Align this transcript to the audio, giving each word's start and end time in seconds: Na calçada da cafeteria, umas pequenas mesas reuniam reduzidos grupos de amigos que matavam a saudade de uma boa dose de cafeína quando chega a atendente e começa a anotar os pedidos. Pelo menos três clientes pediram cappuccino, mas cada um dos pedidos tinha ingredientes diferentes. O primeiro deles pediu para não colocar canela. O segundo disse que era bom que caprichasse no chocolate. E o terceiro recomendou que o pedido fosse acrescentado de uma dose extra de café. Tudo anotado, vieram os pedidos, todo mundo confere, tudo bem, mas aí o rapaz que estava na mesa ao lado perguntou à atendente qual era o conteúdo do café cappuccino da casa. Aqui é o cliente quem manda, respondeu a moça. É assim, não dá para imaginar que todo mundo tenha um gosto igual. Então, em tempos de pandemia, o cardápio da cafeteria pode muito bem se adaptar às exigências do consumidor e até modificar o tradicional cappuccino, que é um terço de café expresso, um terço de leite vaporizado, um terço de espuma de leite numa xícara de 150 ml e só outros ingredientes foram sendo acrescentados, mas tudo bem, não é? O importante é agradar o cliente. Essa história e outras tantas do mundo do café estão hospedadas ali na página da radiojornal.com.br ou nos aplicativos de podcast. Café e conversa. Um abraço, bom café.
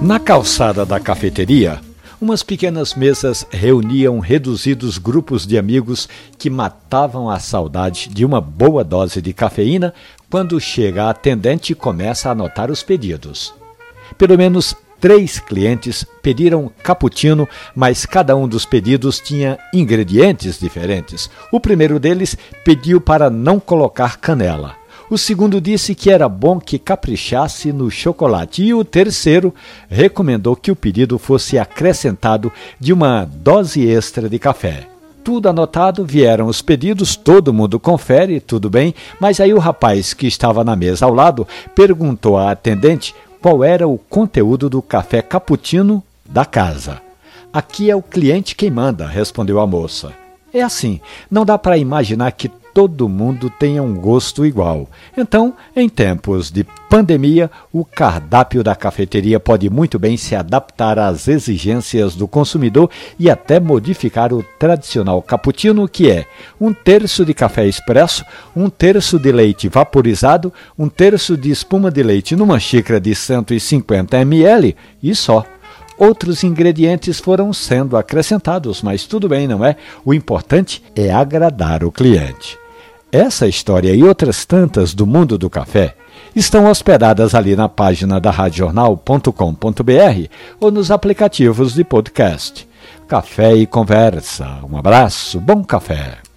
Na 0.00 0.20
calçada 0.20 0.86
da 0.86 1.00
cafeteria, 1.00 1.80
umas 2.20 2.44
pequenas 2.44 2.94
mesas 2.94 3.44
reuniam 3.50 4.20
reduzidos 4.20 4.96
grupos 4.96 5.44
de 5.44 5.58
amigos 5.58 6.08
que 6.38 6.48
matavam 6.48 7.28
a 7.28 7.40
saudade 7.40 8.08
de 8.08 8.24
uma 8.24 8.40
boa 8.40 8.84
dose 8.84 9.20
de 9.20 9.32
cafeína 9.32 9.92
quando 10.30 10.60
chega 10.60 11.04
a 11.04 11.10
atendente 11.10 11.72
e 11.72 11.74
começa 11.74 12.28
a 12.28 12.32
anotar 12.32 12.70
os 12.70 12.80
pedidos. 12.80 13.52
Pelo 14.16 14.38
menos 14.38 14.72
três 15.00 15.40
clientes 15.40 16.06
pediram 16.22 16.70
cappuccino, 16.80 17.48
mas 17.74 18.06
cada 18.06 18.36
um 18.36 18.46
dos 18.46 18.64
pedidos 18.64 19.18
tinha 19.18 19.58
ingredientes 19.74 20.60
diferentes. 20.60 21.28
O 21.50 21.58
primeiro 21.58 21.98
deles 21.98 22.38
pediu 22.64 23.00
para 23.00 23.28
não 23.28 23.58
colocar 23.58 24.16
canela. 24.18 24.77
O 25.10 25.16
segundo 25.16 25.58
disse 25.58 25.94
que 25.94 26.10
era 26.10 26.28
bom 26.28 26.60
que 26.60 26.78
caprichasse 26.78 27.72
no 27.72 27.90
chocolate. 27.90 28.62
E 28.62 28.74
o 28.74 28.84
terceiro 28.84 29.54
recomendou 29.88 30.54
que 30.54 30.70
o 30.70 30.76
pedido 30.76 31.18
fosse 31.18 31.58
acrescentado 31.58 32.52
de 32.78 32.92
uma 32.92 33.24
dose 33.24 33.86
extra 33.86 34.28
de 34.28 34.38
café. 34.38 34.86
Tudo 35.24 35.48
anotado, 35.48 36.04
vieram 36.04 36.46
os 36.46 36.60
pedidos, 36.60 37.16
todo 37.16 37.54
mundo 37.54 37.80
confere, 37.80 38.38
tudo 38.38 38.68
bem, 38.68 38.94
mas 39.18 39.40
aí 39.40 39.52
o 39.52 39.58
rapaz 39.58 40.12
que 40.12 40.26
estava 40.26 40.62
na 40.62 40.76
mesa 40.76 41.06
ao 41.06 41.14
lado 41.14 41.46
perguntou 41.74 42.36
à 42.36 42.50
atendente 42.50 43.14
qual 43.40 43.64
era 43.64 43.88
o 43.88 43.98
conteúdo 43.98 44.68
do 44.68 44.82
café 44.82 45.22
cappuccino 45.22 46.02
da 46.24 46.44
casa. 46.44 47.00
Aqui 47.52 47.90
é 47.90 47.96
o 47.96 48.02
cliente 48.02 48.54
quem 48.54 48.70
manda, 48.70 49.06
respondeu 49.06 49.58
a 49.58 49.66
moça. 49.66 50.12
É 50.52 50.62
assim, 50.62 51.00
não 51.30 51.44
dá 51.44 51.58
para 51.58 51.76
imaginar 51.76 52.32
que 52.32 52.50
todo 52.74 53.08
mundo 53.08 53.50
tenha 53.50 53.82
um 53.82 53.94
gosto 53.94 54.46
igual. 54.46 54.88
Então, 55.16 55.54
em 55.74 55.88
tempos 55.88 56.50
de 56.50 56.64
pandemia, 56.88 57.50
o 57.72 57.84
cardápio 57.84 58.62
da 58.62 58.74
cafeteria 58.74 59.38
pode 59.38 59.68
muito 59.68 59.98
bem 59.98 60.16
se 60.16 60.34
adaptar 60.34 60.98
às 60.98 61.28
exigências 61.28 62.14
do 62.14 62.26
consumidor 62.26 62.90
e 63.18 63.30
até 63.30 63.60
modificar 63.60 64.32
o 64.32 64.44
tradicional 64.58 65.20
cappuccino, 65.20 65.88
que 65.88 66.10
é 66.10 66.26
um 66.60 66.72
terço 66.72 67.24
de 67.24 67.34
café 67.34 67.66
expresso, 67.66 68.24
um 68.56 68.70
terço 68.70 69.18
de 69.18 69.32
leite 69.32 69.68
vaporizado, 69.68 70.52
um 70.78 70.88
terço 70.88 71.36
de 71.36 71.50
espuma 71.50 71.90
de 71.90 72.02
leite 72.02 72.36
numa 72.36 72.58
xícara 72.58 73.00
de 73.00 73.14
150 73.14 74.18
ml 74.18 74.76
e 75.02 75.14
só 75.14 75.44
outros 75.98 76.44
ingredientes 76.44 77.18
foram 77.18 77.52
sendo 77.52 77.96
acrescentados, 77.96 78.82
mas 78.82 79.06
tudo 79.06 79.28
bem, 79.28 79.48
não 79.48 79.64
é? 79.64 79.76
O 80.04 80.14
importante 80.14 80.82
é 80.94 81.12
agradar 81.12 81.82
o 81.84 81.92
cliente. 81.92 82.58
Essa 83.10 83.48
história 83.48 83.94
e 83.94 84.04
outras 84.04 84.44
tantas 84.44 84.92
do 84.94 85.06
mundo 85.06 85.38
do 85.38 85.48
café 85.48 85.94
estão 86.36 86.70
hospedadas 86.70 87.34
ali 87.34 87.56
na 87.56 87.68
página 87.68 88.20
da 88.20 88.30
radiojornal.com.br 88.30 90.28
ou 90.60 90.70
nos 90.70 90.90
aplicativos 90.90 91.74
de 91.74 91.84
podcast. 91.84 92.68
Café 93.06 93.54
e 93.54 93.66
conversa. 93.66 94.58
Um 94.70 94.76
abraço, 94.76 95.40
bom 95.40 95.64
café. 95.64 96.27